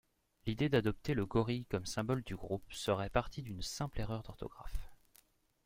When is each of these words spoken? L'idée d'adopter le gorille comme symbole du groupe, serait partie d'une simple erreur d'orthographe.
L'idée 0.47 0.67
d'adopter 0.67 1.13
le 1.13 1.27
gorille 1.27 1.65
comme 1.65 1.85
symbole 1.85 2.23
du 2.23 2.35
groupe, 2.35 2.65
serait 2.73 3.11
partie 3.11 3.43
d'une 3.43 3.61
simple 3.61 3.99
erreur 4.01 4.23
d'orthographe. 4.23 4.89